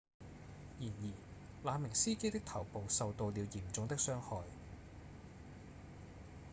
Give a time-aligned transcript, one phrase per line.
[0.83, 1.09] 然而
[1.63, 4.41] 那名司機的頭部受到了嚴重的傷害